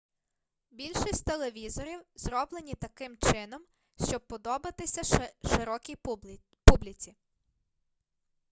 більшість 0.71 1.25
телевізорів 1.25 2.01
зроблені 2.15 2.73
таким 2.73 3.17
чином 3.17 3.61
щоб 4.09 4.27
подобатися 4.27 5.27
широкій 5.53 5.95
публіці 6.65 7.15